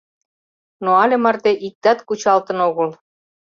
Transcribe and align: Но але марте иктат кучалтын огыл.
Но 0.83 0.91
але 1.01 1.15
марте 1.23 1.51
иктат 1.67 1.99
кучалтын 2.07 2.57
огыл. 2.67 2.89